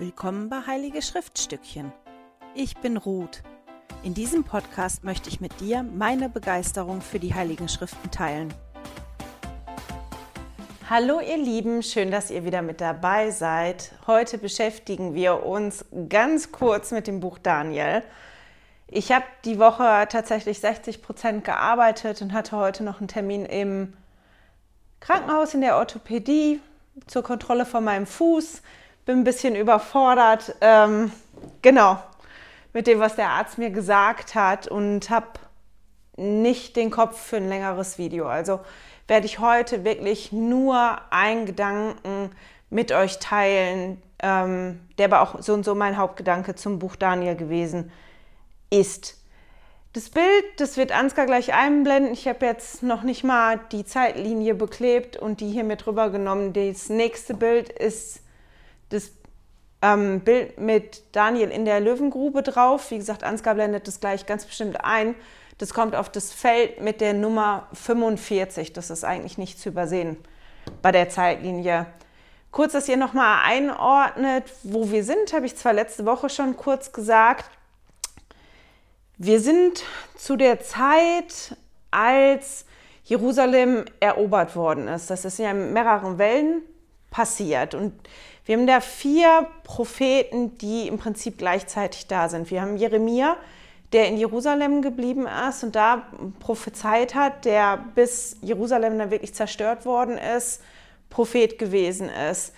[0.00, 1.92] Willkommen bei Heilige Schriftstückchen.
[2.54, 3.42] Ich bin Ruth.
[4.04, 8.54] In diesem Podcast möchte ich mit dir meine Begeisterung für die Heiligen Schriften teilen.
[10.88, 13.90] Hallo ihr Lieben, schön, dass ihr wieder mit dabei seid.
[14.06, 18.04] Heute beschäftigen wir uns ganz kurz mit dem Buch Daniel.
[18.86, 23.94] Ich habe die Woche tatsächlich 60 Prozent gearbeitet und hatte heute noch einen Termin im
[25.00, 26.60] Krankenhaus in der Orthopädie
[27.08, 28.62] zur Kontrolle von meinem Fuß
[29.08, 31.10] bin ein bisschen überfordert, ähm,
[31.62, 31.96] genau,
[32.74, 35.28] mit dem, was der Arzt mir gesagt hat und habe
[36.18, 38.28] nicht den Kopf für ein längeres Video.
[38.28, 38.60] Also
[39.06, 42.32] werde ich heute wirklich nur einen Gedanken
[42.68, 47.34] mit euch teilen, ähm, der aber auch so und so mein Hauptgedanke zum Buch Daniel
[47.34, 47.90] gewesen
[48.68, 49.16] ist.
[49.94, 52.12] Das Bild, das wird Ansgar gleich einblenden.
[52.12, 56.52] Ich habe jetzt noch nicht mal die Zeitlinie beklebt und die hier mit drüber genommen.
[56.52, 58.20] Das nächste Bild ist
[58.88, 59.10] das
[59.82, 62.90] ähm, Bild mit Daniel in der Löwengrube drauf.
[62.90, 65.14] Wie gesagt, Ansgar blendet das gleich ganz bestimmt ein.
[65.58, 68.72] Das kommt auf das Feld mit der Nummer 45.
[68.72, 70.16] Das ist eigentlich nicht zu übersehen
[70.82, 71.86] bei der Zeitlinie.
[72.50, 76.92] Kurz, dass ihr nochmal einordnet, wo wir sind, habe ich zwar letzte Woche schon kurz
[76.92, 77.50] gesagt.
[79.18, 79.82] Wir sind
[80.16, 81.56] zu der Zeit,
[81.90, 82.64] als
[83.04, 85.10] Jerusalem erobert worden ist.
[85.10, 86.62] Das ist ja in mehreren Wellen
[87.10, 87.74] passiert.
[87.74, 87.92] Und
[88.48, 92.50] wir haben da vier Propheten, die im Prinzip gleichzeitig da sind.
[92.50, 93.36] Wir haben Jeremia,
[93.92, 96.08] der in Jerusalem geblieben ist und da
[96.40, 100.62] prophezeit hat, der bis Jerusalem dann wirklich zerstört worden ist,
[101.10, 102.54] Prophet gewesen ist.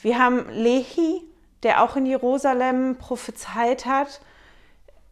[0.00, 1.20] Wir haben Lehi,
[1.62, 4.22] der auch in Jerusalem prophezeit hat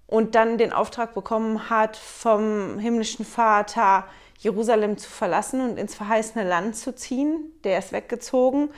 [0.06, 4.06] und dann den Auftrag bekommen hat vom himmlischen Vater,
[4.38, 7.52] Jerusalem zu verlassen und ins verheißene Land zu ziehen.
[7.64, 8.70] Der ist weggezogen.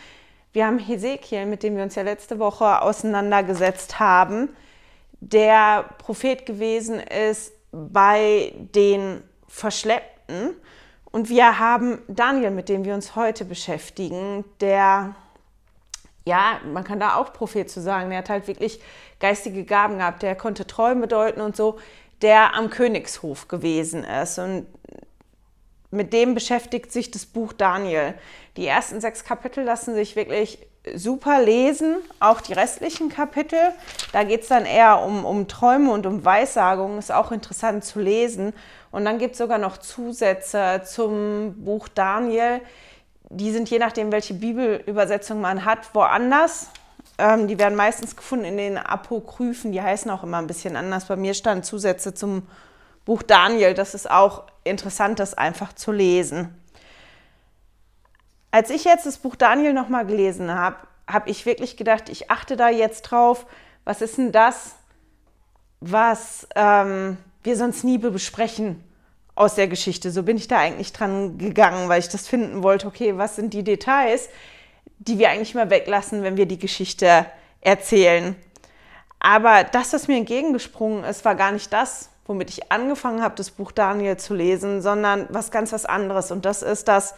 [0.55, 4.51] Wir haben Hesekiel, mit dem wir uns ja letzte Woche auseinandergesetzt haben,
[5.19, 10.55] der Prophet gewesen ist bei den Verschleppten.
[11.11, 15.17] Und wir haben Daniel, mit dem wir uns heute beschäftigen, der,
[16.25, 18.81] ja, man kann da auch Prophet zu sagen, der hat halt wirklich
[19.19, 21.81] geistige Gaben gehabt, der konnte Träume deuten und so,
[22.23, 24.39] der am Königshof gewesen ist.
[24.39, 24.69] Und
[25.91, 28.15] mit dem beschäftigt sich das Buch Daniel.
[28.57, 30.59] Die ersten sechs Kapitel lassen sich wirklich
[30.95, 33.59] super lesen, auch die restlichen Kapitel.
[34.13, 38.01] Da geht es dann eher um, um Träume und um Weissagungen, ist auch interessant zu
[38.01, 38.53] lesen.
[38.91, 42.61] Und dann gibt es sogar noch Zusätze zum Buch Daniel.
[43.31, 46.69] Die sind je nachdem, welche Bibelübersetzung man hat, woanders.
[47.19, 51.07] Ähm, die werden meistens gefunden in den Apokryphen, die heißen auch immer ein bisschen anders.
[51.07, 52.47] Bei mir standen Zusätze zum
[53.05, 53.75] Buch Daniel.
[53.75, 56.55] Das ist auch interessant, das einfach zu lesen.
[58.55, 60.77] Als ich jetzt das Buch Daniel nochmal gelesen habe,
[61.09, 63.47] habe ich wirklich gedacht, ich achte da jetzt drauf,
[63.83, 64.77] was ist denn das,
[65.81, 68.81] was ähm, wir sonst nie besprechen
[69.35, 70.13] aus der Geschichte.
[70.13, 73.55] So bin ich da eigentlich dran gegangen, weil ich das finden wollte, okay, was sind
[73.55, 74.29] die Details,
[75.01, 77.27] die wir eigentlich mal weglassen, wenn wir die Geschichte
[77.61, 78.37] erzählen.
[79.19, 83.51] Aber das, was mir entgegengesprungen ist, war gar nicht das, womit ich angefangen habe, das
[83.51, 86.31] Buch Daniel zu lesen, sondern was ganz was anderes.
[86.31, 87.17] Und das ist das,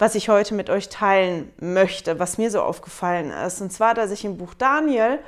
[0.00, 3.60] was ich heute mit euch teilen möchte, was mir so aufgefallen ist.
[3.60, 5.18] Und zwar, dass ich im Buch Daniel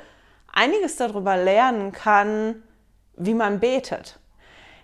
[0.51, 2.63] einiges darüber lernen kann,
[3.15, 4.17] wie man betet.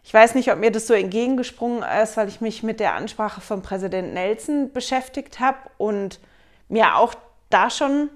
[0.04, 3.42] Ich weiß nicht, ob mir das so entgegengesprungen ist, weil ich mich mit der Ansprache
[3.42, 6.20] von Präsident Nelson beschäftigt habe und
[6.68, 7.16] mir auch
[7.50, 8.12] da schon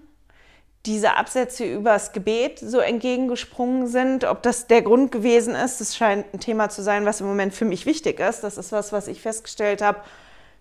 [0.85, 4.25] diese Absätze übers Gebet so entgegengesprungen sind.
[4.25, 7.55] Ob das der Grund gewesen ist, das scheint ein Thema zu sein, was im Moment
[7.55, 8.41] für mich wichtig ist.
[8.41, 10.01] Das ist was, was ich festgestellt habe,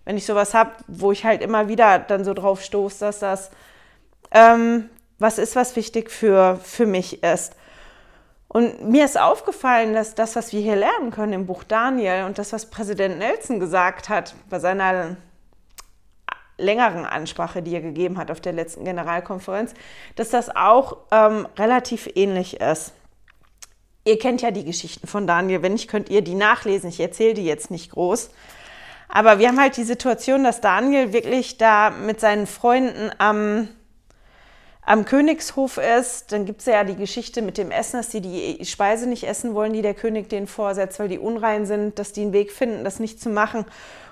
[0.05, 3.51] wenn ich sowas habe, wo ich halt immer wieder dann so drauf stoße, dass das
[4.31, 7.55] ähm, was ist, was wichtig für, für mich ist.
[8.47, 12.37] Und mir ist aufgefallen, dass das, was wir hier lernen können im Buch Daniel und
[12.37, 15.17] das, was Präsident Nelson gesagt hat bei seiner
[16.57, 19.73] längeren Ansprache, die er gegeben hat auf der letzten Generalkonferenz,
[20.15, 22.93] dass das auch ähm, relativ ähnlich ist.
[24.05, 26.89] Ihr kennt ja die Geschichten von Daniel, wenn nicht, könnt ihr die nachlesen.
[26.89, 28.29] Ich erzähle die jetzt nicht groß.
[29.15, 33.69] Aber wir haben halt die Situation, dass Daniel wirklich da mit seinen Freunden am,
[34.81, 36.31] am Königshof ist.
[36.31, 39.53] Dann gibt es ja die Geschichte mit dem Essen, dass die die Speise nicht essen
[39.53, 42.83] wollen, die der König denen vorsetzt, weil die unrein sind, dass die einen Weg finden,
[42.83, 43.65] das nicht zu machen.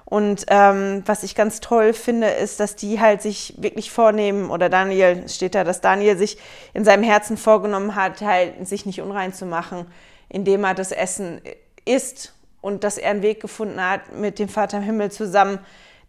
[0.06, 4.69] Und ähm, was ich ganz toll finde, ist, dass die halt sich wirklich vornehmen, oder
[4.69, 6.38] Daniel steht da, dass Daniel sich
[6.75, 9.88] in seinem Herzen vorgenommen hat, halt sich nicht unrein zu machen,
[10.30, 11.42] indem er das Essen
[11.86, 15.59] isst und dass er einen Weg gefunden hat, mit dem Vater im Himmel zusammen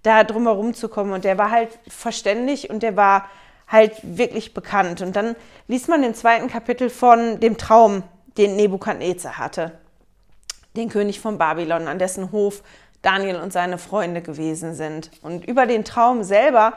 [0.02, 1.12] da drumherum zu kommen.
[1.12, 3.28] Und der war halt verständig und der war
[3.68, 5.00] halt wirklich bekannt.
[5.00, 5.34] Und dann
[5.68, 8.02] liest man im zweiten Kapitel von dem Traum,
[8.36, 9.72] den Nebukadnezar hatte,
[10.76, 12.62] den König von Babylon, an dessen Hof
[13.02, 15.10] Daniel und seine Freunde gewesen sind.
[15.22, 16.74] Und über den Traum selber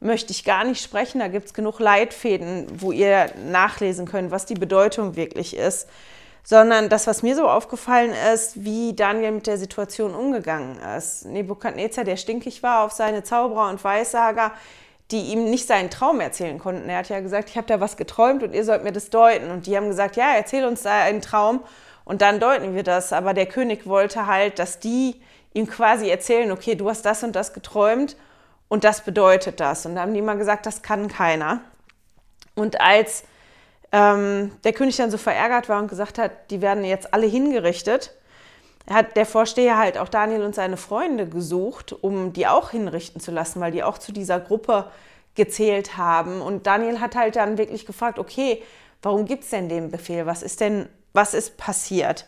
[0.00, 1.20] möchte ich gar nicht sprechen.
[1.20, 5.88] Da gibt es genug Leitfäden, wo ihr nachlesen könnt, was die Bedeutung wirklich ist.
[6.48, 11.26] Sondern das, was mir so aufgefallen ist, wie Daniel mit der Situation umgegangen ist.
[11.26, 14.52] Nebukadnezar, der stinkig war auf seine Zauberer und Weissager,
[15.10, 16.88] die ihm nicht seinen Traum erzählen konnten.
[16.88, 19.50] Er hat ja gesagt, ich habe da was geträumt und ihr sollt mir das deuten.
[19.50, 21.64] Und die haben gesagt, ja, erzähl uns da einen Traum
[22.04, 23.12] und dann deuten wir das.
[23.12, 25.20] Aber der König wollte halt, dass die
[25.52, 28.16] ihm quasi erzählen, okay, du hast das und das geträumt
[28.68, 29.84] und das bedeutet das.
[29.84, 31.60] Und da haben die immer gesagt, das kann keiner.
[32.54, 33.24] Und als
[33.96, 38.14] ähm, der König dann so verärgert war und gesagt hat, die werden jetzt alle hingerichtet,
[38.90, 43.30] hat der Vorsteher halt auch Daniel und seine Freunde gesucht, um die auch hinrichten zu
[43.30, 44.90] lassen, weil die auch zu dieser Gruppe
[45.34, 46.42] gezählt haben.
[46.42, 48.62] Und Daniel hat halt dann wirklich gefragt, okay,
[49.00, 50.26] warum gibt es denn den Befehl?
[50.26, 52.26] Was ist denn, was ist passiert?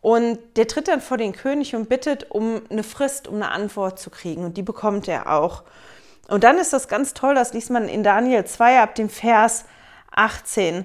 [0.00, 3.98] Und der tritt dann vor den König und bittet um eine Frist, um eine Antwort
[3.98, 4.44] zu kriegen.
[4.44, 5.64] Und die bekommt er auch.
[6.28, 9.64] Und dann ist das ganz toll, das liest man in Daniel 2 ab dem Vers
[10.12, 10.84] 18,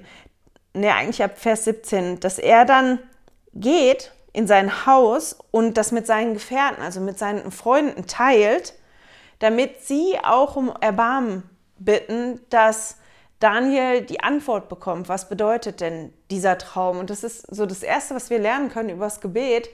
[0.74, 3.00] ne, eigentlich ab Vers 17, dass er dann
[3.54, 8.74] geht in sein Haus und das mit seinen Gefährten, also mit seinen Freunden teilt,
[9.40, 11.44] damit sie auch um Erbarmen
[11.78, 12.98] bitten, dass
[13.40, 17.00] Daniel die Antwort bekommt, was bedeutet denn dieser Traum?
[17.00, 19.70] Und das ist so das Erste, was wir lernen können über das Gebet,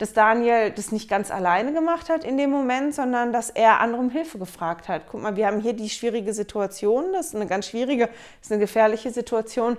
[0.00, 4.00] dass Daniel das nicht ganz alleine gemacht hat in dem Moment, sondern dass er andere
[4.00, 5.02] um Hilfe gefragt hat.
[5.10, 8.52] Guck mal, wir haben hier die schwierige Situation, das ist eine ganz schwierige, das ist
[8.52, 9.76] eine gefährliche Situation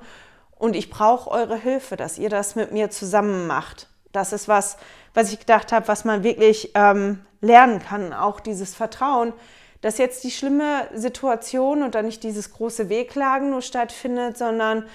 [0.59, 3.87] und ich brauche eure Hilfe, dass ihr das mit mir zusammen macht.
[4.11, 4.77] Das ist was,
[5.15, 9.33] was ich gedacht habe, was man wirklich ähm, lernen kann, auch dieses Vertrauen,
[9.81, 14.85] dass jetzt die schlimme Situation und dann nicht dieses große Wehklagen nur stattfindet, sondern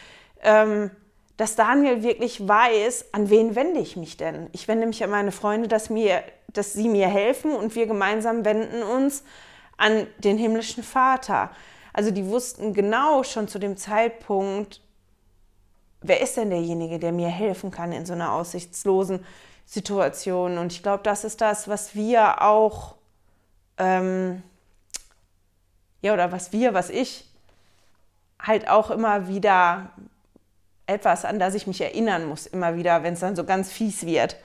[0.44, 0.92] ähm,
[1.36, 4.48] dass Daniel wirklich weiß, an wen wende ich mich denn?
[4.52, 6.22] Ich wende mich an meine Freunde, dass, mir,
[6.52, 9.22] dass sie mir helfen und wir gemeinsam wenden uns
[9.76, 11.50] an den himmlischen Vater.
[11.92, 14.80] Also die wussten genau schon zu dem Zeitpunkt,
[16.00, 19.24] wer ist denn derjenige, der mir helfen kann in so einer aussichtslosen
[19.66, 20.56] Situation.
[20.56, 22.94] Und ich glaube, das ist das, was wir auch
[23.78, 24.42] ähm,
[26.06, 27.28] ja, oder was wir, was ich
[28.38, 29.90] halt auch immer wieder
[30.86, 34.06] etwas, an das ich mich erinnern muss, immer wieder, wenn es dann so ganz fies
[34.06, 34.36] wird.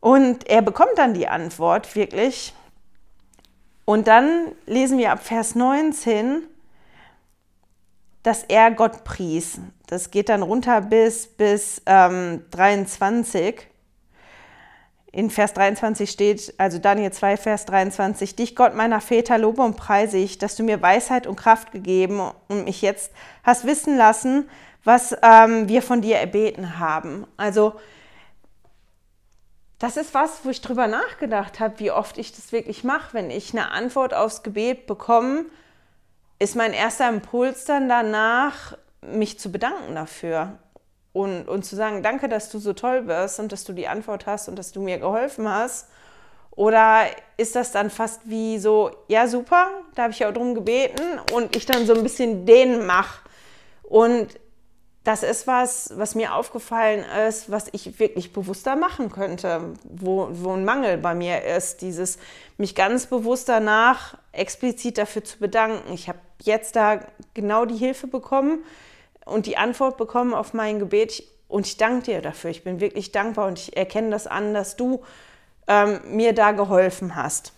[0.00, 2.54] Und er bekommt dann die Antwort wirklich.
[3.84, 6.42] Und dann lesen wir ab Vers 19,
[8.22, 9.60] dass er Gott pries.
[9.86, 13.68] Das geht dann runter bis, bis ähm, 23
[15.16, 19.78] in Vers 23 steht, also Daniel 2, Vers 23, Dich, Gott meiner Väter, lobe und
[19.78, 23.12] preise ich, dass du mir Weisheit und Kraft gegeben und mich jetzt
[23.42, 24.46] hast wissen lassen,
[24.86, 27.26] was ähm, wir von dir erbeten haben.
[27.36, 27.74] Also
[29.80, 33.12] das ist was, wo ich drüber nachgedacht habe, wie oft ich das wirklich mache.
[33.12, 35.46] Wenn ich eine Antwort aufs Gebet bekomme,
[36.38, 40.58] ist mein erster Impuls dann danach, mich zu bedanken dafür
[41.12, 44.26] und, und zu sagen, danke, dass du so toll bist und dass du die Antwort
[44.26, 45.88] hast und dass du mir geholfen hast?
[46.52, 47.06] Oder
[47.36, 51.18] ist das dann fast wie so, ja super, da habe ich ja auch drum gebeten
[51.32, 53.28] und ich dann so ein bisschen den mache.
[53.82, 54.28] Und
[55.06, 60.52] das ist was, was mir aufgefallen ist, was ich wirklich bewusster machen könnte, wo, wo
[60.52, 62.18] ein Mangel bei mir ist, dieses
[62.58, 65.92] mich ganz bewusst danach explizit dafür zu bedanken.
[65.92, 67.00] Ich habe jetzt da
[67.34, 68.64] genau die Hilfe bekommen,
[69.26, 71.22] und die Antwort bekommen auf mein Gebet.
[71.48, 72.50] Und ich danke dir dafür.
[72.50, 75.02] Ich bin wirklich dankbar und ich erkenne das an, dass du
[75.68, 77.52] ähm, mir da geholfen hast.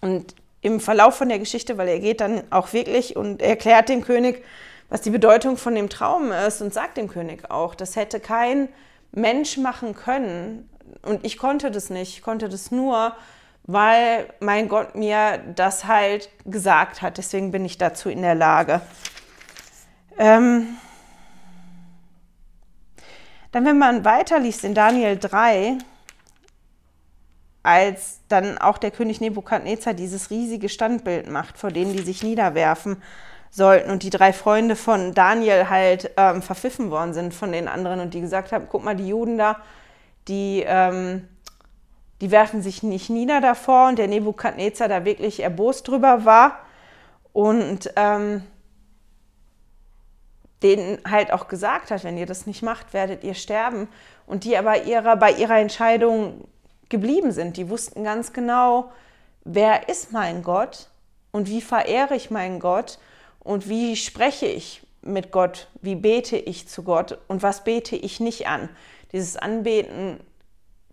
[0.00, 4.02] Und im Verlauf von der Geschichte, weil er geht dann auch wirklich und erklärt dem
[4.02, 4.42] König,
[4.88, 8.68] was die Bedeutung von dem Traum ist und sagt dem König auch, das hätte kein
[9.12, 10.68] Mensch machen können.
[11.02, 12.16] Und ich konnte das nicht.
[12.16, 13.14] Ich konnte das nur,
[13.64, 17.18] weil mein Gott mir das halt gesagt hat.
[17.18, 18.80] Deswegen bin ich dazu in der Lage.
[20.18, 20.76] Ähm,
[23.52, 25.78] dann, wenn man weiterliest in Daniel 3,
[27.62, 33.02] als dann auch der König Nebukadnezar dieses riesige Standbild macht, vor denen die sich niederwerfen
[33.54, 38.00] sollten und die drei Freunde von Daniel halt ähm, verpfiffen worden sind von den anderen
[38.00, 39.58] und die gesagt haben, guck mal, die Juden da,
[40.26, 41.28] die, ähm,
[42.20, 46.58] die werfen sich nicht nieder davor und der Nebukadnezar da wirklich erbost drüber war
[47.32, 48.42] und ähm,
[50.64, 53.86] denen halt auch gesagt hat, wenn ihr das nicht macht, werdet ihr sterben.
[54.26, 56.48] Und die aber ihrer, bei ihrer Entscheidung
[56.88, 57.56] geblieben sind.
[57.56, 58.90] Die wussten ganz genau,
[59.44, 60.88] wer ist mein Gott
[61.30, 62.98] und wie verehre ich meinen Gott
[63.44, 68.18] und wie spreche ich mit Gott, wie bete ich zu Gott und was bete ich
[68.18, 68.68] nicht an.
[69.12, 70.18] Dieses Anbeten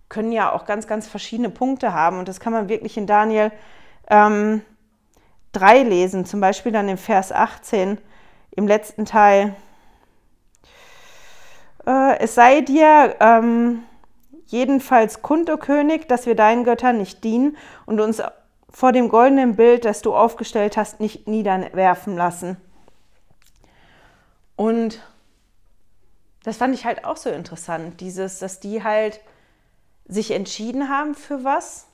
[0.10, 3.52] können ja auch ganz, ganz verschiedene Punkte haben und das kann man wirklich in Daniel
[4.10, 4.62] ähm,
[5.54, 7.98] 3 lesen, zum Beispiel dann im Vers 18
[8.52, 9.56] im letzten Teil.
[11.88, 13.84] Äh, es sei dir ähm,
[14.48, 18.22] jedenfalls kund, o König, dass wir deinen Göttern nicht dienen und uns
[18.72, 22.58] vor dem goldenen Bild, das du aufgestellt hast, nicht niederwerfen lassen.
[24.56, 25.02] Und
[26.44, 29.20] das fand ich halt auch so interessant, dieses, dass die halt
[30.08, 31.88] sich entschieden haben für was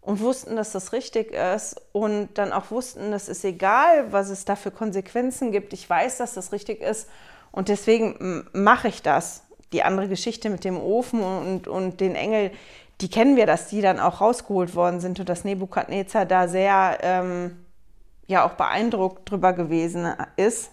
[0.00, 4.44] und wussten, dass das richtig ist und dann auch wussten, dass es egal, was es
[4.44, 5.72] da für Konsequenzen gibt.
[5.72, 7.08] Ich weiß, dass das richtig ist
[7.52, 9.44] und deswegen mache ich das.
[9.72, 12.50] Die andere Geschichte mit dem Ofen und, und den Engel,
[13.02, 16.98] die kennen wir, dass die dann auch rausgeholt worden sind und dass Nebukadnezar da sehr
[17.02, 17.64] ähm,
[18.28, 20.70] ja auch beeindruckt drüber gewesen ist.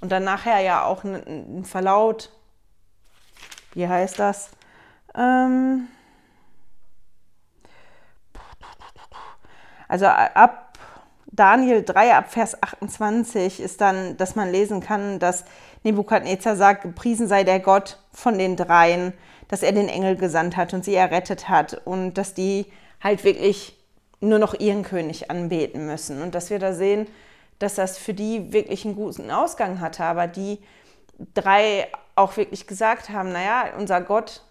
[0.00, 2.32] Und dann nachher ja auch ein, Verlaut,
[3.74, 4.50] wie heißt das?
[5.16, 5.86] Ähm
[9.88, 10.76] also ab
[11.26, 15.44] Daniel 3, ab Vers 28 ist dann, dass man lesen kann, dass
[15.84, 19.12] Nebukadnezar sagt, gepriesen sei der Gott von den dreien,
[19.48, 22.66] dass er den Engel gesandt hat und sie errettet hat und dass die
[23.02, 23.76] halt wirklich
[24.20, 26.22] nur noch ihren König anbeten müssen.
[26.22, 27.06] Und dass wir da sehen,
[27.58, 30.58] dass das für die wirklich einen guten Ausgang hatte, aber die
[31.34, 34.42] drei auch wirklich gesagt haben, naja, unser Gott,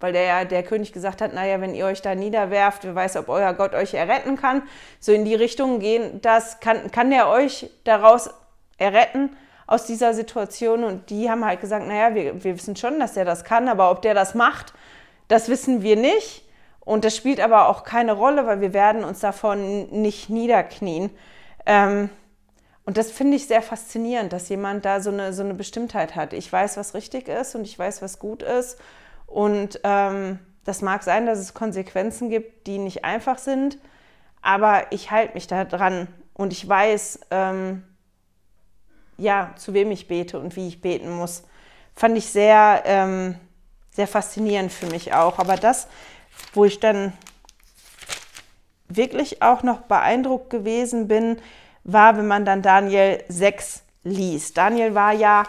[0.00, 3.28] weil der, der König gesagt hat, naja, wenn ihr euch da niederwerft, wer weiß, ob
[3.28, 4.62] euer Gott euch erretten kann,
[5.00, 8.30] so in die Richtung gehen, das kann, kann der euch daraus
[8.76, 9.30] erretten
[9.68, 13.26] aus dieser Situation und die haben halt gesagt, naja, wir, wir wissen schon, dass der
[13.26, 14.72] das kann, aber ob der das macht,
[15.28, 16.48] das wissen wir nicht
[16.80, 21.10] und das spielt aber auch keine Rolle, weil wir werden uns davon nicht niederknien.
[21.66, 22.08] Ähm,
[22.86, 26.32] und das finde ich sehr faszinierend, dass jemand da so eine, so eine Bestimmtheit hat.
[26.32, 28.78] Ich weiß, was richtig ist und ich weiß, was gut ist.
[29.26, 33.76] Und ähm, das mag sein, dass es Konsequenzen gibt, die nicht einfach sind,
[34.40, 37.84] aber ich halte mich da dran und ich weiß, ähm,
[39.18, 41.42] ja, zu wem ich bete und wie ich beten muss.
[41.94, 43.34] Fand ich sehr, ähm,
[43.90, 45.38] sehr faszinierend für mich auch.
[45.38, 45.88] Aber das,
[46.54, 47.12] wo ich dann
[48.88, 51.38] wirklich auch noch beeindruckt gewesen bin,
[51.84, 54.56] war, wenn man dann Daniel 6 liest.
[54.56, 55.44] Daniel war ja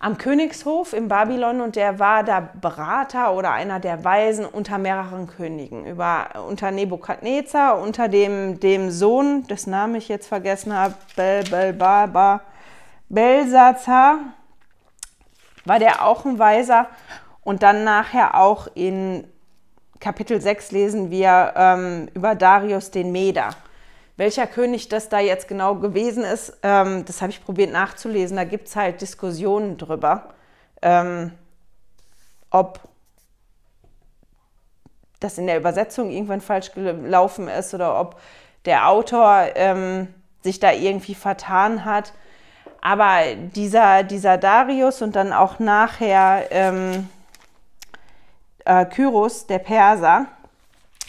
[0.00, 5.26] am Königshof in Babylon und der war da Berater oder einer der Weisen unter mehreren
[5.26, 5.84] Königen.
[5.84, 11.74] Über, unter Nebukadnezar, unter dem, dem Sohn, dessen Namen ich jetzt vergessen habe, Bel, Bel,
[11.74, 12.40] ba, ba,
[13.10, 14.20] Belsazar,
[15.66, 16.86] war der auch ein Weiser.
[17.44, 19.26] Und dann nachher auch in
[20.00, 23.50] Kapitel 6 lesen wir ähm, über Darius den Meder.
[24.20, 28.36] Welcher König das da jetzt genau gewesen ist, ähm, das habe ich probiert nachzulesen.
[28.36, 30.34] Da gibt es halt Diskussionen drüber,
[30.82, 31.32] ähm,
[32.50, 32.80] ob
[35.20, 38.20] das in der Übersetzung irgendwann falsch gelaufen ist oder ob
[38.66, 40.12] der Autor ähm,
[40.42, 42.12] sich da irgendwie vertan hat.
[42.82, 47.08] Aber dieser, dieser Darius und dann auch nachher ähm,
[48.66, 50.26] äh, Kyros, der Perser,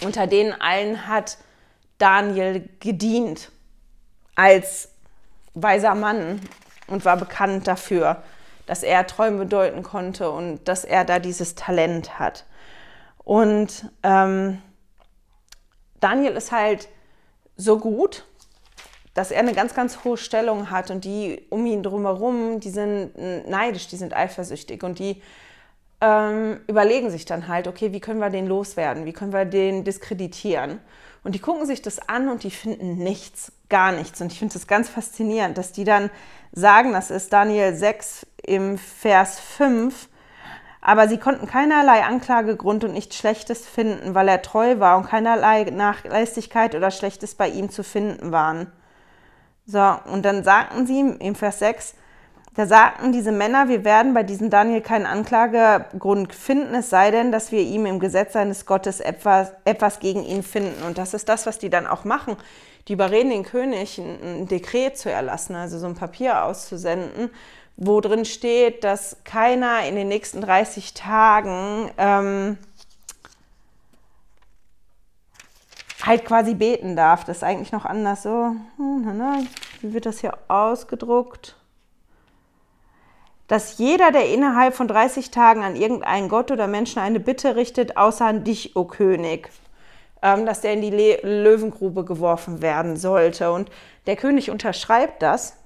[0.02, 1.38] unter denen allen hat
[2.02, 3.52] Daniel gedient
[4.36, 4.90] als
[5.54, 6.42] weiser Mann
[6.88, 8.24] und war bekannt dafür,
[8.66, 12.46] dass er Träume deuten konnte und dass er da dieses Talent hat.
[13.24, 14.62] Und ähm,
[16.00, 16.88] Daniel ist halt
[17.56, 18.26] so gut,
[19.14, 23.12] dass er eine ganz, ganz hohe Stellung hat und die um ihn drumherum, die sind
[23.48, 25.22] neidisch, die sind eifersüchtig und die
[26.00, 29.84] ähm, überlegen sich dann halt, okay, wie können wir den loswerden, wie können wir den
[29.84, 30.80] diskreditieren.
[31.24, 34.22] Und die gucken sich das an und die finden nichts, gar nichts.
[34.22, 36.10] Und ich finde es ganz faszinierend, dass die dann
[36.52, 40.10] sagen, das ist Daniel 6 im Vers 5,
[40.82, 45.64] aber sie konnten keinerlei Anklagegrund und nichts Schlechtes finden, weil er treu war und keinerlei
[45.66, 48.72] Nachlässigkeit oder Schlechtes bei ihm zu finden waren.
[49.68, 51.94] So, und dann sagten sie im Vers 6,
[52.54, 57.32] da sagten diese Männer, wir werden bei diesem Daniel keinen Anklagegrund finden, es sei denn,
[57.32, 60.84] dass wir ihm im Gesetz seines Gottes etwas, etwas gegen ihn finden.
[60.84, 62.36] Und das ist das, was die dann auch machen.
[62.88, 67.30] Die überreden den König, ein, Dekret zu erlassen, also so ein Papier auszusenden,
[67.78, 72.58] wo drin steht, dass keiner in den nächsten 30 Tagen ähm,
[76.04, 77.24] halt quasi beten darf.
[77.24, 78.56] Das ist eigentlich noch anders so.
[78.76, 79.48] Hm,
[79.80, 81.56] Wie wird das hier ausgedruckt?
[83.52, 87.98] Dass jeder, der innerhalb von 30 Tagen an irgendeinen Gott oder Menschen eine Bitte richtet,
[87.98, 89.50] außer an dich, o König,
[90.22, 93.52] ähm, dass der in die Le Löwengrube geworfen werden sollte.
[93.52, 93.70] Und
[94.08, 95.58] der König unterschreibt das.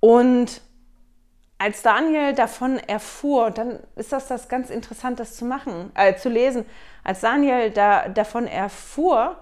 [0.00, 0.62] Und
[1.58, 6.16] als Daniel davon erfuhr, und dann ist das das ganz interessant, das zu machen, äh,
[6.16, 6.64] zu lesen,
[7.04, 9.36] als Daniel da, davon erfuhr,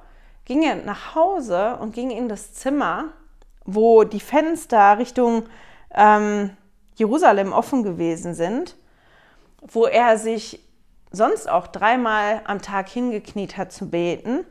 [0.44, 3.12] ging er nach Hause und ging in das Zimmer,
[3.64, 5.44] wo die Fenster Richtung
[5.95, 6.57] ähm,
[6.95, 8.76] Jerusalem offen gewesen sind,
[9.61, 10.61] wo er sich
[11.11, 14.45] sonst auch dreimal am Tag hingekniet hat zu beten.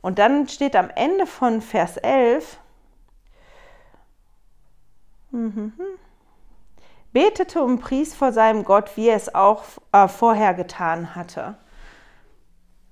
[0.00, 2.58] Und dann steht am Ende von Vers 11,
[5.30, 5.72] Mhm.
[7.12, 11.56] Betete und pries vor seinem Gott, wie er es auch äh, vorher getan hatte.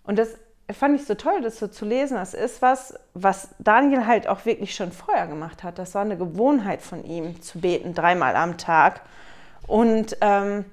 [0.05, 0.39] Und das
[0.73, 2.17] fand ich so toll, das so zu lesen.
[2.17, 5.79] Das ist was, was Daniel halt auch wirklich schon vorher gemacht hat.
[5.79, 9.03] Das war eine Gewohnheit von ihm, zu beten, dreimal am Tag.
[9.67, 10.65] Und ähm,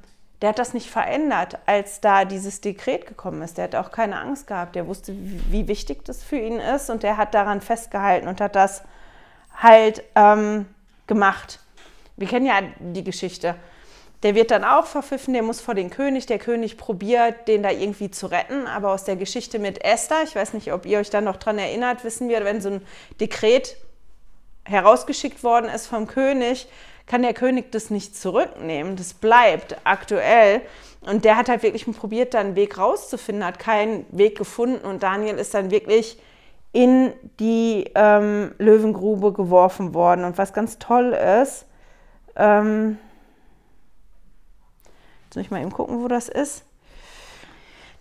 [0.41, 3.57] der hat das nicht verändert, als da dieses Dekret gekommen ist.
[3.57, 4.75] Der hat auch keine Angst gehabt.
[4.75, 8.55] Der wusste, wie wichtig das für ihn ist und der hat daran festgehalten und hat
[8.55, 8.83] das
[9.55, 10.65] halt ähm,
[11.07, 11.59] gemacht.
[12.17, 13.55] Wir kennen ja die Geschichte.
[14.23, 16.25] Der wird dann auch verpfiffen, der muss vor den König.
[16.25, 18.67] Der König probiert, den da irgendwie zu retten.
[18.67, 21.59] Aber aus der Geschichte mit Esther, ich weiß nicht, ob ihr euch da noch dran
[21.59, 22.81] erinnert, wissen wir, wenn so ein
[23.19, 23.75] Dekret
[24.63, 26.67] herausgeschickt worden ist vom König,
[27.05, 28.95] kann der König das nicht zurücknehmen.
[28.95, 30.61] Das bleibt aktuell.
[31.01, 34.85] Und der hat halt wirklich probiert, da einen Weg rauszufinden, hat keinen Weg gefunden.
[34.85, 36.17] Und Daniel ist dann wirklich
[36.71, 40.23] in die ähm, Löwengrube geworfen worden.
[40.23, 41.65] Und was ganz toll ist,
[42.37, 42.97] ähm,
[45.35, 46.63] muss ich mal eben gucken, wo das ist.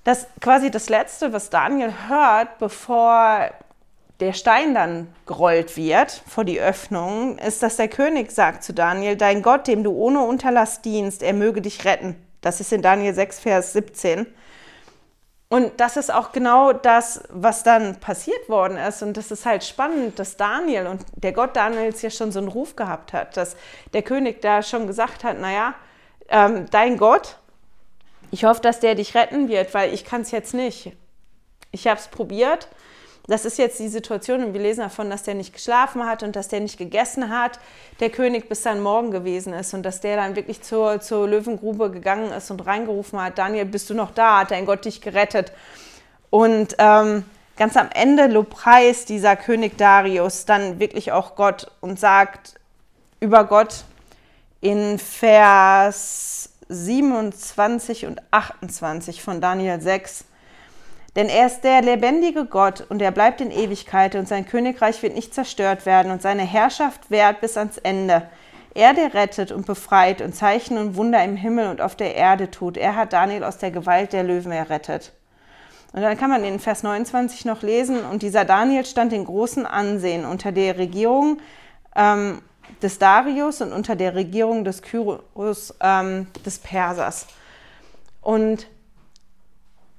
[0.04, 3.50] Das quasi das Letzte, was Daniel hört, bevor
[4.20, 9.16] der Stein dann gerollt wird vor die Öffnung, ist, dass der König sagt zu Daniel,
[9.16, 12.16] dein Gott, dem du ohne Unterlass dienst, er möge dich retten.
[12.40, 14.26] Das ist in Daniel 6, Vers 17.
[15.48, 19.02] Und das ist auch genau das, was dann passiert worden ist.
[19.02, 22.48] Und das ist halt spannend, dass Daniel und der Gott Daniels ja schon so einen
[22.48, 23.56] Ruf gehabt hat, dass
[23.92, 25.74] der König da schon gesagt hat, naja,
[26.28, 27.36] ähm, dein Gott,
[28.30, 30.92] ich hoffe, dass der dich retten wird, weil ich kann es jetzt nicht.
[31.70, 32.68] Ich habe es probiert
[33.28, 36.34] das ist jetzt die Situation und wir lesen davon, dass der nicht geschlafen hat und
[36.34, 37.60] dass der nicht gegessen hat,
[38.00, 41.90] der König bis dann morgen gewesen ist und dass der dann wirklich zur, zur Löwengrube
[41.90, 44.40] gegangen ist und reingerufen hat, Daniel, bist du noch da?
[44.40, 45.52] Hat dein Gott dich gerettet?
[46.30, 47.24] Und ähm,
[47.56, 52.54] ganz am Ende lobpreist dieser König Darius dann wirklich auch Gott und sagt
[53.20, 53.84] über Gott
[54.62, 60.24] in Vers 27 und 28 von Daniel 6,
[61.16, 65.14] denn er ist der lebendige Gott und er bleibt in Ewigkeit und sein Königreich wird
[65.14, 68.22] nicht zerstört werden und seine Herrschaft währt bis ans Ende.
[68.74, 72.50] Er, der rettet und befreit und Zeichen und Wunder im Himmel und auf der Erde
[72.50, 72.78] tut.
[72.78, 75.12] Er hat Daniel aus der Gewalt der Löwen errettet.
[75.92, 79.66] Und dann kann man in Vers 29 noch lesen, und dieser Daniel stand in großem
[79.66, 81.38] Ansehen unter der Regierung
[81.94, 82.40] ähm,
[82.82, 87.26] des Darius und unter der Regierung des Kyros ähm, des Persers.
[88.20, 88.66] Und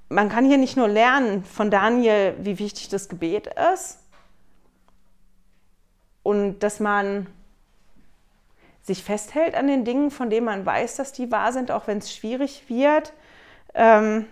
[0.10, 4.00] man kann hier nicht nur lernen von Daniel, wie wichtig das Gebet ist
[6.24, 7.28] und dass man
[8.82, 12.00] sich festhält an den Dingen, von denen man weiß, dass die wahr sind, auch wenn
[12.00, 13.14] es schwierig wird.
[13.74, 14.28] Ähm,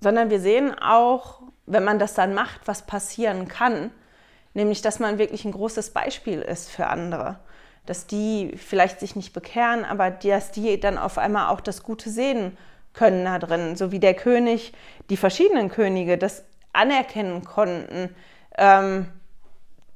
[0.00, 3.92] sondern wir sehen auch, wenn man das dann macht, was passieren kann,
[4.54, 7.38] nämlich dass man wirklich ein großes Beispiel ist für andere.
[7.86, 12.10] Dass die vielleicht sich nicht bekehren, aber dass die dann auf einmal auch das Gute
[12.10, 12.56] sehen
[12.94, 14.72] können da drin, so wie der König,
[15.10, 18.14] die verschiedenen Könige das anerkennen konnten,
[18.56, 19.08] ähm,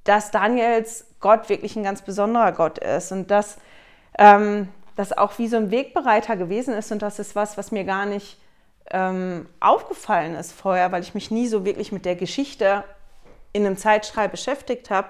[0.05, 3.59] dass Daniels Gott wirklich ein ganz besonderer Gott ist und dass
[4.19, 7.85] ähm, das auch wie so ein Wegbereiter gewesen ist und das ist was, was mir
[7.85, 8.38] gar nicht
[8.90, 12.85] ähm, aufgefallen ist vorher, weil ich mich nie so wirklich mit der Geschichte
[13.57, 15.09] in einem Zeitstrahl beschäftigt habe,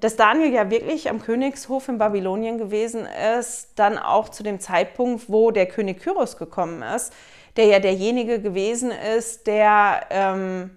[0.00, 3.06] dass Daniel ja wirklich am Königshof in Babylonien gewesen
[3.38, 7.14] ist, dann auch zu dem Zeitpunkt, wo der König Kyros gekommen ist,
[7.56, 10.70] der ja derjenige gewesen ist, der ähm,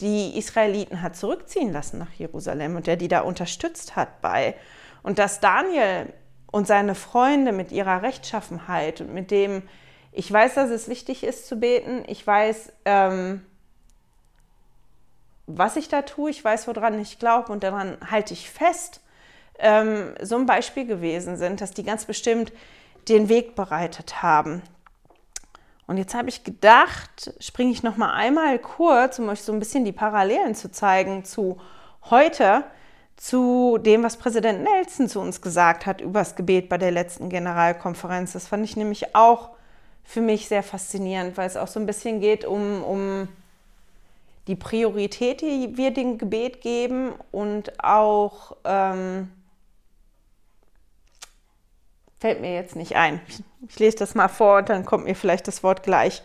[0.00, 4.54] die Israeliten hat zurückziehen lassen nach Jerusalem und der die da unterstützt hat bei.
[5.02, 6.12] Und dass Daniel
[6.50, 9.62] und seine Freunde mit ihrer Rechtschaffenheit und mit dem,
[10.12, 13.44] ich weiß, dass es wichtig ist zu beten, ich weiß, ähm,
[15.48, 19.00] was ich da tue, ich weiß, woran ich glaube und daran halte ich fest,
[19.58, 22.52] ähm, so ein Beispiel gewesen sind, dass die ganz bestimmt
[23.08, 24.62] den Weg bereitet haben.
[25.86, 29.58] Und jetzt habe ich gedacht, springe ich noch mal einmal kurz, um euch so ein
[29.58, 31.58] bisschen die Parallelen zu zeigen zu
[32.10, 32.64] heute,
[33.16, 37.30] zu dem, was Präsident Nelson zu uns gesagt hat über das Gebet bei der letzten
[37.30, 38.34] Generalkonferenz.
[38.34, 39.50] Das fand ich nämlich auch
[40.04, 43.28] für mich sehr faszinierend, weil es auch so ein bisschen geht um, um
[44.48, 49.30] die Priorität, die wir dem Gebet geben und auch, ähm,
[52.18, 53.20] fällt mir jetzt nicht ein.
[53.68, 56.22] Ich, lese das mal vor und dann kommt mir vielleicht das Wort gleich.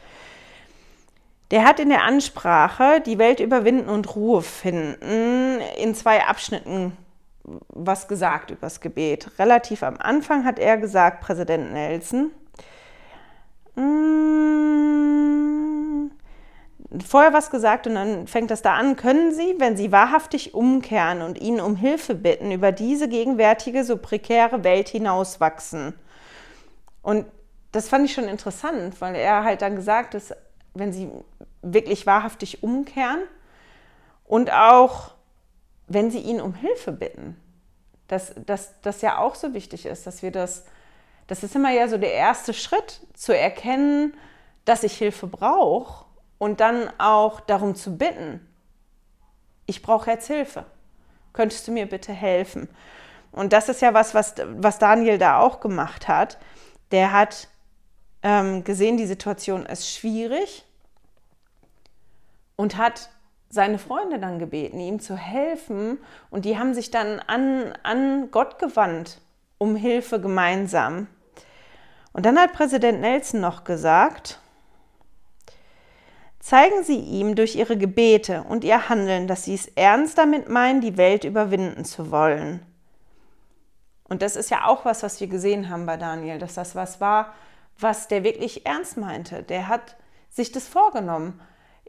[1.51, 6.97] Der hat in der Ansprache die Welt überwinden und Ruhe finden in zwei Abschnitten
[7.43, 9.37] was gesagt über das Gebet.
[9.37, 12.31] Relativ am Anfang hat er gesagt, Präsident Nelson,
[13.75, 14.43] mm,
[17.05, 21.21] vorher was gesagt und dann fängt das da an, können Sie, wenn Sie wahrhaftig umkehren
[21.21, 25.93] und ihn um Hilfe bitten, über diese gegenwärtige, so prekäre Welt hinauswachsen.
[27.01, 27.25] Und
[27.71, 30.37] das fand ich schon interessant, weil er halt dann gesagt hat,
[30.73, 31.09] wenn Sie
[31.61, 33.21] wirklich wahrhaftig umkehren
[34.25, 35.11] und auch
[35.87, 37.39] wenn sie ihn um Hilfe bitten.
[38.07, 38.33] Dass
[38.81, 40.65] das ja auch so wichtig ist, dass wir das,
[41.27, 44.15] das ist immer ja so der erste Schritt, zu erkennen,
[44.65, 46.05] dass ich Hilfe brauche
[46.43, 48.45] und dann auch darum zu bitten,
[49.65, 50.65] ich brauche jetzt Hilfe.
[51.31, 52.67] Könntest du mir bitte helfen?
[53.31, 56.37] Und das ist ja was, was, was Daniel da auch gemacht hat.
[56.91, 57.47] Der hat
[58.23, 60.65] ähm, gesehen, die Situation ist schwierig
[62.57, 63.09] und hat
[63.49, 65.97] seine Freunde dann gebeten, ihm zu helfen.
[66.29, 69.21] Und die haben sich dann an, an Gott gewandt
[69.59, 71.07] um Hilfe gemeinsam.
[72.11, 74.41] Und dann hat Präsident Nelson noch gesagt,
[76.43, 80.81] zeigen Sie ihm durch Ihre Gebete und Ihr Handeln, dass Sie es ernst damit meinen,
[80.81, 82.63] die Welt überwinden zu wollen.
[84.03, 87.01] Und das ist ja auch was, was wir gesehen haben bei Daniel, dass das was
[87.01, 87.33] war,
[87.79, 89.41] was der wirklich ernst meinte.
[89.41, 89.95] Der hat
[90.29, 91.39] sich das vorgenommen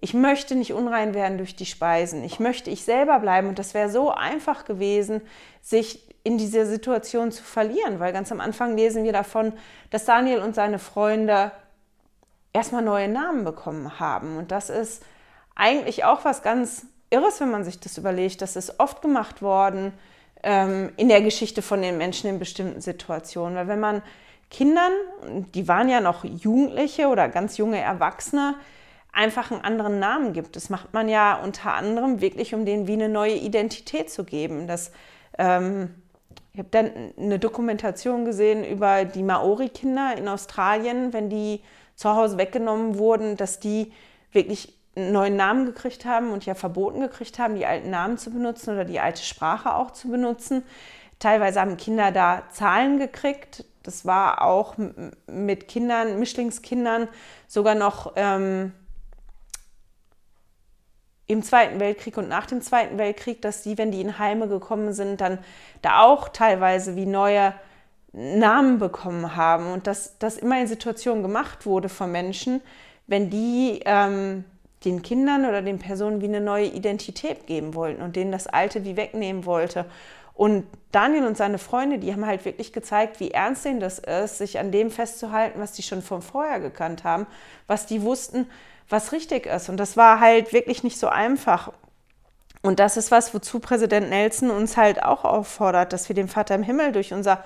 [0.05, 2.25] ich möchte nicht unrein werden durch die Speisen.
[2.25, 3.49] Ich möchte ich selber bleiben.
[3.49, 5.23] Und das wäre so einfach gewesen,
[5.63, 9.55] sich in dieser Situation zu verlieren, weil ganz am Anfang lesen wir davon,
[9.89, 11.53] dass Daniel und seine Freunde
[12.55, 14.39] erstmal neue Namen bekommen haben.
[14.39, 15.05] Und das ist
[15.55, 18.41] eigentlich auch was ganz Irres, wenn man sich das überlegt.
[18.41, 19.93] Das ist oft gemacht worden
[20.43, 23.57] ähm, in der Geschichte von den Menschen in bestimmten Situationen.
[23.57, 24.03] Weil wenn man
[24.51, 24.93] Kindern,
[25.55, 28.55] die waren ja noch Jugendliche oder ganz junge Erwachsene,
[29.13, 30.57] einfach einen anderen Namen gibt.
[30.57, 34.67] Das macht man ja unter anderem wirklich, um denen wie eine neue Identität zu geben.
[34.67, 34.93] Das,
[35.39, 35.95] ähm,
[36.53, 41.61] ich habe dann eine Dokumentation gesehen über die Maori-Kinder in Australien, wenn die
[41.95, 43.93] zu Hause weggenommen wurden, dass die
[44.33, 48.31] wirklich einen neuen Namen gekriegt haben und ja verboten gekriegt haben, die alten Namen zu
[48.31, 50.63] benutzen oder die alte Sprache auch zu benutzen.
[51.19, 53.65] Teilweise haben Kinder da Zahlen gekriegt.
[53.83, 54.75] Das war auch
[55.27, 57.09] mit Kindern, Mischlingskindern
[57.49, 58.73] sogar noch ähm,
[61.27, 64.93] im Zweiten Weltkrieg und nach dem Zweiten Weltkrieg, dass die, wenn die in Heime gekommen
[64.93, 65.39] sind, dann
[65.83, 67.55] da auch teilweise wie neue
[68.15, 72.61] Namen bekommen haben und dass das immer in Situationen gemacht wurde von Menschen,
[73.09, 74.45] wenn die ähm,
[74.85, 78.85] den Kindern oder den Personen wie eine neue Identität geben wollten und denen das Alte
[78.85, 79.87] wie wegnehmen wollte.
[80.33, 84.39] Und Daniel und seine Freunde, die haben halt wirklich gezeigt, wie ernst ihnen das ist,
[84.39, 87.27] sich an dem festzuhalten, was die schon von vorher gekannt haben,
[87.67, 88.47] was die wussten,
[88.89, 89.69] was richtig ist.
[89.69, 91.73] Und das war halt wirklich nicht so einfach.
[92.63, 96.55] Und das ist was, wozu Präsident Nelson uns halt auch auffordert, dass wir dem Vater
[96.55, 97.45] im Himmel durch unser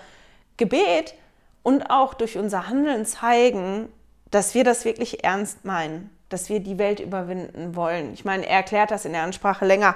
[0.59, 1.15] Gebet
[1.63, 3.89] und auch durch unser Handeln zeigen,
[4.31, 8.13] dass wir das wirklich ernst meinen, dass wir die Welt überwinden wollen.
[8.13, 9.95] Ich meine, er erklärt das in der Ansprache länger,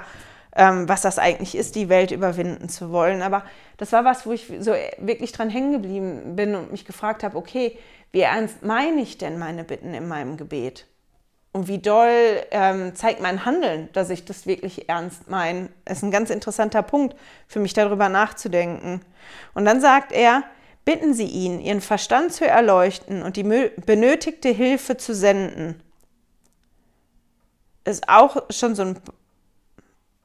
[0.55, 3.21] ähm, was das eigentlich ist, die Welt überwinden zu wollen.
[3.21, 3.43] Aber
[3.77, 7.37] das war was, wo ich so wirklich dran hängen geblieben bin und mich gefragt habe,
[7.37, 7.77] okay,
[8.11, 10.85] wie ernst meine ich denn meine Bitten in meinem Gebet?
[11.53, 15.69] Und wie doll ähm, zeigt mein Handeln, dass ich das wirklich ernst meine?
[15.87, 17.15] Ist ein ganz interessanter Punkt
[17.47, 19.01] für mich, darüber nachzudenken.
[19.53, 20.43] Und dann sagt er,
[20.83, 25.79] bitten Sie ihn, Ihren Verstand zu erleuchten und die benötigte Hilfe zu senden.
[27.85, 28.99] Ist auch schon so ein,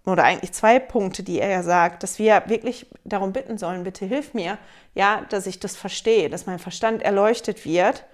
[0.06, 4.06] oder eigentlich zwei Punkte, die er ja sagt, dass wir wirklich darum bitten sollen, bitte
[4.06, 4.56] hilf mir,
[4.94, 8.06] ja, dass ich das verstehe, dass mein Verstand erleuchtet wird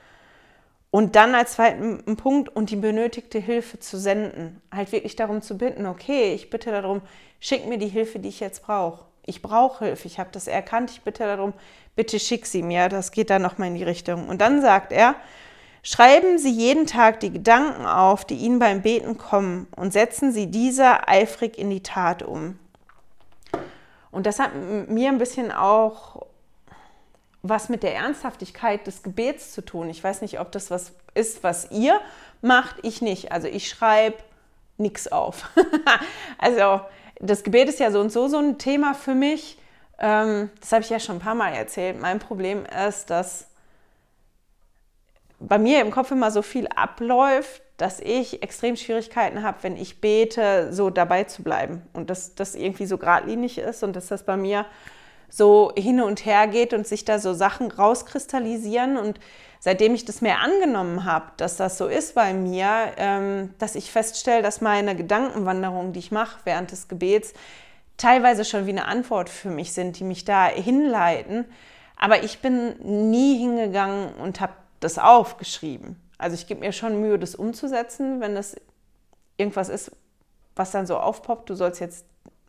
[0.94, 4.62] und dann als zweiten Punkt und die benötigte Hilfe zu senden.
[4.70, 7.00] Halt wirklich darum zu bitten, okay, ich bitte darum,
[7.40, 9.04] schick mir die Hilfe, die ich jetzt brauche.
[9.26, 11.52] Ich brauche Hilfe, ich habe das erkannt, ich bitte darum,
[11.96, 12.88] bitte schick sie mir.
[12.88, 14.28] Das geht dann nochmal in die Richtung.
[14.28, 15.16] Und dann sagt er,
[15.82, 20.46] schreiben Sie jeden Tag die Gedanken auf, die Ihnen beim Beten kommen und setzen Sie
[20.46, 22.56] diese eifrig in die Tat um.
[24.12, 26.24] Und das hat mir ein bisschen auch
[27.46, 29.90] was mit der Ernsthaftigkeit des Gebets zu tun.
[29.90, 32.00] Ich weiß nicht, ob das was ist, was ihr
[32.40, 33.32] macht, ich nicht.
[33.32, 34.16] Also ich schreibe
[34.78, 35.50] nichts auf.
[36.38, 36.80] also
[37.20, 39.58] das Gebet ist ja so und so so ein Thema für mich.
[39.98, 42.00] Ähm, das habe ich ja schon ein paar Mal erzählt.
[42.00, 43.46] Mein Problem ist, dass
[45.38, 50.00] bei mir im Kopf immer so viel abläuft, dass ich extrem Schwierigkeiten habe, wenn ich
[50.00, 51.82] bete, so dabei zu bleiben.
[51.92, 54.64] Und dass das irgendwie so geradlinig ist und dass das bei mir
[55.36, 58.96] so hin und her geht und sich da so Sachen rauskristallisieren.
[58.96, 59.18] Und
[59.58, 63.90] seitdem ich das mehr angenommen habe, dass das so ist bei mir, ähm, dass ich
[63.90, 67.34] feststelle, dass meine Gedankenwanderungen, die ich mache während des Gebets,
[67.96, 71.46] teilweise schon wie eine Antwort für mich sind, die mich da hinleiten.
[71.96, 72.76] Aber ich bin
[73.10, 75.96] nie hingegangen und habe das aufgeschrieben.
[76.16, 78.54] Also ich gebe mir schon Mühe, das umzusetzen, wenn das
[79.36, 79.90] irgendwas ist,
[80.54, 81.50] was dann so aufpoppt.
[81.50, 82.06] Du sollst jetzt,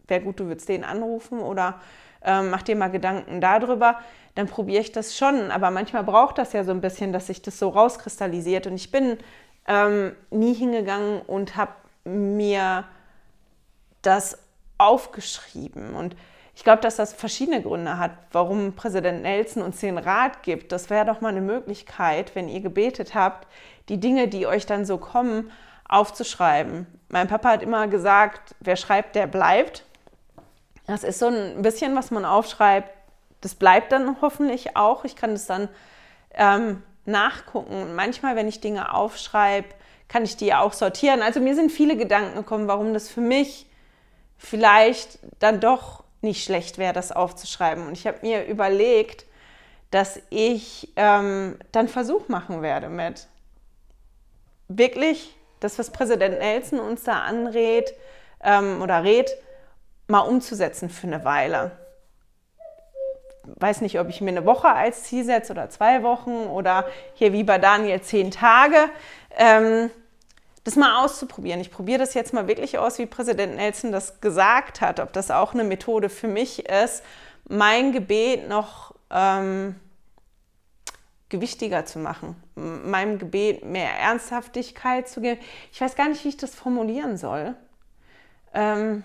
[0.08, 1.80] wäre gut, du würdest den anrufen oder
[2.26, 4.00] ähm, mach dir mal Gedanken darüber.
[4.36, 5.52] Dann probiere ich das schon.
[5.52, 8.68] Aber manchmal braucht das ja so ein bisschen, dass sich das so rauskristallisiert.
[8.68, 9.18] Und ich bin
[9.68, 12.86] ähm, nie hingegangen und habe mir
[14.02, 14.38] das
[14.78, 15.96] aufgeschrieben.
[15.96, 16.16] Und
[16.56, 20.72] ich glaube, dass das verschiedene Gründe hat, warum Präsident Nelson uns den Rat gibt.
[20.72, 23.48] Das wäre doch mal eine Möglichkeit, wenn ihr gebetet habt,
[23.90, 25.52] die Dinge, die euch dann so kommen,
[25.88, 26.88] aufzuschreiben.
[27.10, 29.84] Mein Papa hat immer gesagt, wer schreibt, der bleibt.
[30.88, 32.90] Das ist so ein bisschen, was man aufschreibt.
[33.42, 35.06] Das bleibt dann hoffentlich auch.
[35.06, 35.70] Ich kann das dann
[36.34, 37.96] ähm, nachgucken.
[37.96, 39.68] Manchmal, wenn ich Dinge aufschreibe,
[40.08, 41.22] kann ich die auch sortieren.
[41.22, 43.68] Also mir sind viele Gedanken gekommen, warum das für mich
[44.38, 47.88] vielleicht dann doch nicht schlecht wäre, das aufzuschreiben.
[47.88, 49.26] Und ich habe mir überlegt,
[49.92, 53.28] dass ich ähm, dann Versuch machen werde mit
[54.68, 57.94] wirklich das, was Präsident Nelson uns da anrät
[58.44, 59.32] ähm, oder rät,
[60.08, 61.72] mal umzusetzen für eine Weile.
[63.44, 67.32] Weiß nicht, ob ich mir eine Woche als Ziel setze oder zwei Wochen oder hier
[67.32, 68.90] wie bei Daniel zehn Tage.
[69.38, 69.92] Ähm,
[70.64, 71.62] das mal auszuprobieren.
[71.62, 75.30] Ich probiere das jetzt mal wirklich aus, wie Präsident Nelson das gesagt hat, ob das
[75.30, 77.04] auch eine Methode für mich ist,
[77.48, 79.76] mein Gebet noch ähm,
[81.30, 85.40] gewichtiger zu machen, meinem Gebet mehr Ernsthaftigkeit zu geben.
[85.72, 87.56] Ich weiß gar nicht, wie ich das formulieren soll.
[88.54, 89.04] Ähm,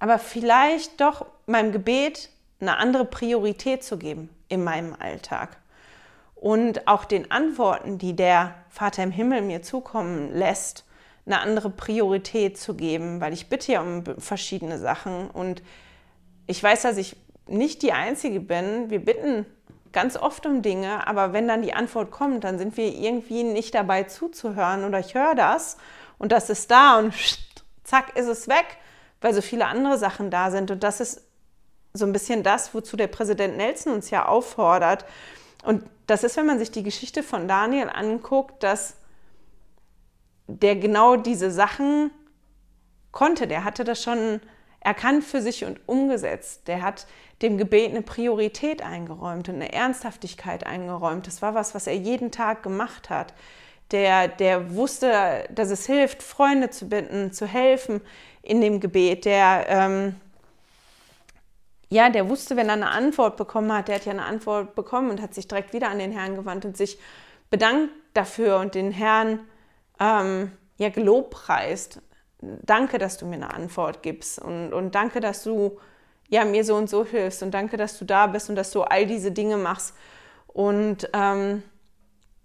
[0.00, 5.56] aber vielleicht doch meinem Gebet eine andere Priorität zu geben in meinem Alltag.
[6.34, 10.84] Und auch den Antworten, die der Vater im Himmel mir zukommen lässt,
[11.26, 15.30] eine andere Priorität zu geben, weil ich bitte ja um verschiedene Sachen.
[15.30, 15.62] Und
[16.46, 18.88] ich weiß, dass ich nicht die Einzige bin.
[18.88, 19.44] Wir bitten
[19.92, 23.74] ganz oft um Dinge, aber wenn dann die Antwort kommt, dann sind wir irgendwie nicht
[23.74, 24.84] dabei zuzuhören.
[24.84, 25.76] Oder ich höre das
[26.18, 27.12] und das ist da und
[27.84, 28.78] zack ist es weg,
[29.20, 31.22] weil so viele andere Sachen da sind und das ist
[31.92, 35.04] so ein bisschen das, wozu der Präsident Nelson uns ja auffordert,
[35.62, 38.96] und das ist, wenn man sich die Geschichte von Daniel anguckt, dass
[40.46, 42.10] der genau diese Sachen
[43.12, 43.46] konnte.
[43.46, 44.40] Der hatte das schon
[44.80, 46.66] erkannt für sich und umgesetzt.
[46.66, 47.06] Der hat
[47.42, 51.26] dem Gebet eine Priorität eingeräumt und eine Ernsthaftigkeit eingeräumt.
[51.26, 53.34] Das war was, was er jeden Tag gemacht hat.
[53.90, 58.00] Der, der wusste, dass es hilft, Freunde zu bitten, zu helfen
[58.42, 59.24] in dem Gebet.
[59.24, 60.16] Der ähm,
[61.88, 65.10] ja, der wusste, wenn er eine Antwort bekommen hat, der hat ja eine Antwort bekommen
[65.10, 66.98] und hat sich direkt wieder an den Herrn gewandt und sich
[67.50, 69.40] bedankt dafür und den Herrn
[69.98, 72.00] ähm, ja gelobpreist.
[72.40, 75.78] Danke, dass du mir eine Antwort gibst und, und danke, dass du
[76.30, 78.82] ja, mir so und so hilfst und danke, dass du da bist und dass du
[78.82, 79.94] all diese Dinge machst.
[80.46, 81.64] Und ähm,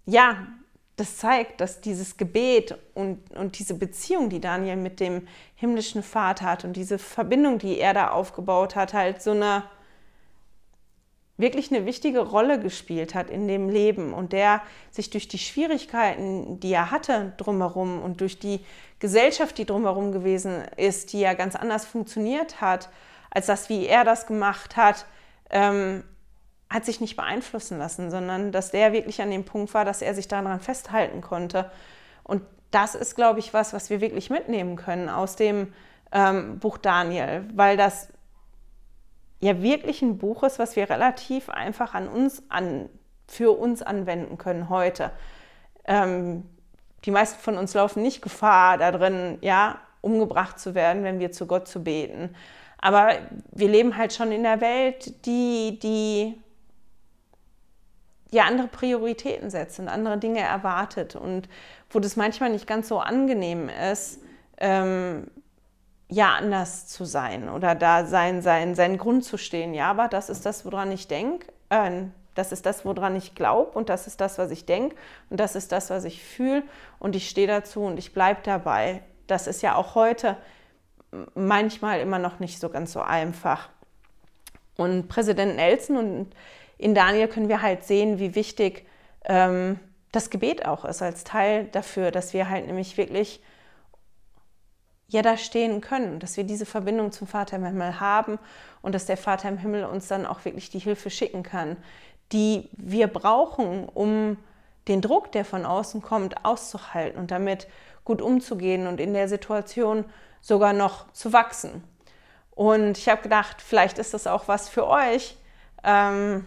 [0.06, 0.48] ja,
[0.96, 6.46] das zeigt, dass dieses Gebet und, und diese Beziehung, die Daniel mit dem himmlischen Vater
[6.46, 9.64] hat und diese Verbindung, die er da aufgebaut hat, halt so eine
[11.38, 16.60] wirklich eine wichtige Rolle gespielt hat in dem Leben und der sich durch die Schwierigkeiten,
[16.60, 18.60] die er hatte drumherum und durch die
[19.00, 22.88] Gesellschaft, die drumherum gewesen ist, die ja ganz anders funktioniert hat,
[23.30, 25.04] als das, wie er das gemacht hat,
[25.50, 26.04] ähm,
[26.68, 30.14] hat sich nicht beeinflussen lassen, sondern dass der wirklich an dem Punkt war, dass er
[30.14, 31.70] sich daran festhalten konnte.
[32.24, 35.72] Und das ist, glaube ich, was, was wir wirklich mitnehmen können aus dem
[36.12, 38.08] ähm, Buch Daniel, weil das
[39.40, 42.88] ja wirklich ein Buch ist, was wir relativ einfach an uns an,
[43.28, 45.12] für uns anwenden können heute.
[45.84, 46.48] Ähm,
[47.04, 51.46] die meisten von uns laufen nicht Gefahr darin, ja, umgebracht zu werden, wenn wir zu
[51.46, 52.34] Gott zu beten.
[52.78, 53.10] Aber
[53.52, 56.40] wir leben halt schon in der Welt, die, die
[58.30, 61.48] ja andere Prioritäten setzt und andere Dinge erwartet und
[61.90, 64.20] wo das manchmal nicht ganz so angenehm ist,
[64.58, 65.28] ähm,
[66.08, 69.74] ja, anders zu sein oder da sein, sein, seinen Grund zu stehen.
[69.74, 71.46] Ja, aber das ist das, woran ich denke.
[71.68, 74.94] Äh, das ist das, woran ich glaube und das ist das, was ich denke
[75.30, 76.62] und das ist das, was ich fühle
[76.98, 79.02] und ich stehe dazu und ich bleibe dabei.
[79.26, 80.36] Das ist ja auch heute
[81.34, 83.70] manchmal immer noch nicht so ganz so einfach.
[84.76, 86.34] Und Präsident Nelson und
[86.78, 88.86] in Daniel können wir halt sehen, wie wichtig
[89.24, 89.78] ähm,
[90.12, 93.40] das Gebet auch ist als Teil dafür, dass wir halt nämlich wirklich
[95.08, 98.38] ja da stehen können, dass wir diese Verbindung zum Vater im Himmel haben
[98.82, 101.76] und dass der Vater im Himmel uns dann auch wirklich die Hilfe schicken kann,
[102.32, 104.36] die wir brauchen, um
[104.88, 107.68] den Druck, der von außen kommt, auszuhalten und damit
[108.04, 110.04] gut umzugehen und in der Situation
[110.40, 111.82] sogar noch zu wachsen.
[112.50, 115.36] Und ich habe gedacht, vielleicht ist das auch was für euch,
[115.84, 116.46] ähm,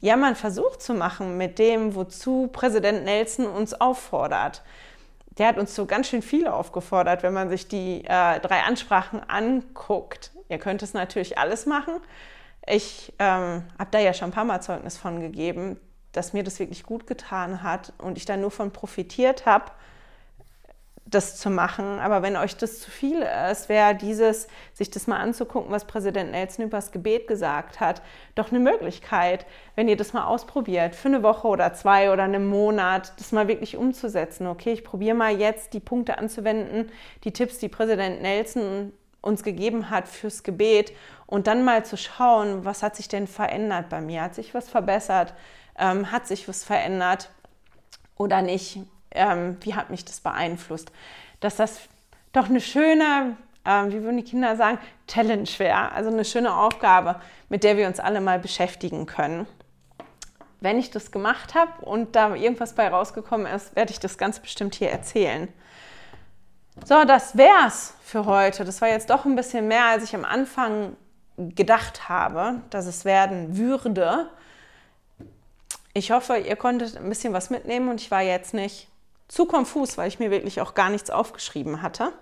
[0.00, 4.62] ja, mal einen Versuch zu machen mit dem, wozu Präsident Nelson uns auffordert.
[5.38, 9.20] Der hat uns so ganz schön viel aufgefordert, wenn man sich die äh, drei Ansprachen
[9.28, 10.32] anguckt.
[10.48, 11.94] Ihr könnt es natürlich alles machen.
[12.66, 15.78] Ich ähm, habe da ja schon ein paar Mal Zeugnis von gegeben,
[16.12, 19.70] dass mir das wirklich gut getan hat und ich da nur von profitiert habe
[21.10, 21.98] das zu machen.
[21.98, 26.30] Aber wenn euch das zu viel ist, wäre dieses, sich das mal anzugucken, was Präsident
[26.32, 28.02] Nelson über das Gebet gesagt hat,
[28.34, 32.46] doch eine Möglichkeit, wenn ihr das mal ausprobiert, für eine Woche oder zwei oder einen
[32.46, 34.46] Monat, das mal wirklich umzusetzen.
[34.46, 36.90] Okay, ich probiere mal jetzt die Punkte anzuwenden,
[37.24, 40.92] die Tipps, die Präsident Nelson uns gegeben hat fürs Gebet
[41.26, 44.22] und dann mal zu schauen, was hat sich denn verändert bei mir?
[44.22, 45.34] Hat sich was verbessert?
[45.76, 47.30] Ähm, hat sich was verändert
[48.16, 48.80] oder nicht?
[49.18, 50.90] Ähm, wie hat mich das beeinflusst,
[51.40, 51.80] dass das
[52.32, 57.20] doch eine schöne, äh, wie würden die Kinder sagen, Challenge wäre, also eine schöne Aufgabe,
[57.48, 59.46] mit der wir uns alle mal beschäftigen können.
[60.60, 64.40] Wenn ich das gemacht habe und da irgendwas bei rausgekommen ist, werde ich das ganz
[64.40, 65.48] bestimmt hier erzählen.
[66.84, 68.64] So, das wär's für heute.
[68.64, 70.96] Das war jetzt doch ein bisschen mehr, als ich am Anfang
[71.36, 74.28] gedacht habe, dass es werden würde.
[75.92, 78.88] Ich hoffe, ihr konntet ein bisschen was mitnehmen und ich war jetzt nicht
[79.28, 82.12] zu konfus, weil ich mir wirklich auch gar nichts aufgeschrieben hatte.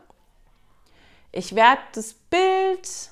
[1.33, 3.11] Ich werde das Bild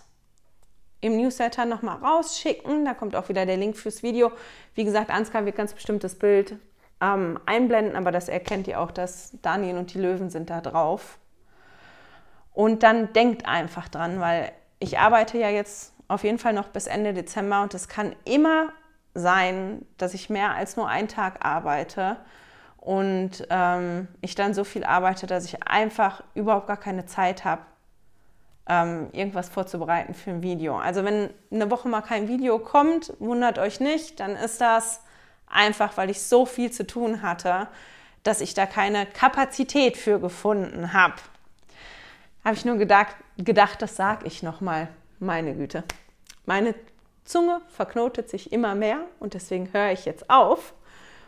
[1.00, 2.84] im Newsletter nochmal rausschicken.
[2.84, 4.32] Da kommt auch wieder der Link fürs Video.
[4.74, 6.56] Wie gesagt, Ansgar wird ganz bestimmt das Bild
[7.00, 11.18] ähm, einblenden, aber das erkennt ihr auch, dass Daniel und die Löwen sind da drauf.
[12.52, 16.86] Und dann denkt einfach dran, weil ich arbeite ja jetzt auf jeden Fall noch bis
[16.86, 18.72] Ende Dezember und es kann immer
[19.14, 22.16] sein, dass ich mehr als nur einen Tag arbeite
[22.84, 27.62] und ähm, ich dann so viel arbeite, dass ich einfach überhaupt gar keine Zeit habe,
[28.68, 30.76] ähm, irgendwas vorzubereiten für ein Video.
[30.78, 35.00] Also wenn eine Woche mal kein Video kommt, wundert euch nicht, dann ist das
[35.46, 37.68] einfach, weil ich so viel zu tun hatte,
[38.22, 41.14] dass ich da keine Kapazität für gefunden habe.
[42.44, 44.88] Habe ich nur gedacht, gedacht das sage ich nochmal.
[45.20, 45.84] Meine Güte.
[46.44, 46.74] Meine
[47.24, 50.74] Zunge verknotet sich immer mehr und deswegen höre ich jetzt auf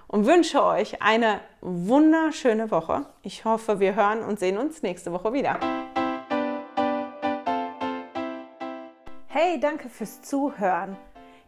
[0.08, 3.06] und wünsche euch eine wunderschöne Woche.
[3.22, 5.58] Ich hoffe, wir hören und sehen uns nächste Woche wieder.
[9.28, 10.96] Hey, danke fürs Zuhören.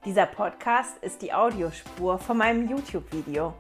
[0.05, 3.55] Dieser Podcast ist die Audiospur von meinem YouTube-Video.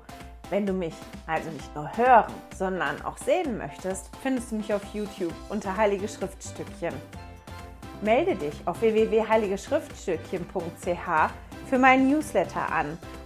[0.50, 0.94] Wenn du mich
[1.26, 6.08] also nicht nur hören, sondern auch sehen möchtest, findest du mich auf YouTube unter Heilige
[6.08, 6.94] Schriftstückchen.
[8.00, 12.96] Melde dich auf www.heiligeschriftstückchen.ch für meinen Newsletter an